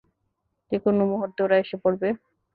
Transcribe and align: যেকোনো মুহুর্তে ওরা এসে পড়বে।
যেকোনো 0.71 1.01
মুহুর্তে 1.11 1.39
ওরা 1.45 1.55
এসে 1.63 1.77
পড়বে। 1.83 2.09